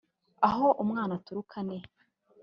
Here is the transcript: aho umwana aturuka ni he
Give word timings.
aho 0.47 0.67
umwana 0.83 1.11
aturuka 1.19 1.57
ni 1.67 1.77
he 1.81 1.87